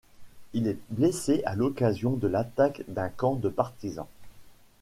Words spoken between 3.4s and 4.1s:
partisans.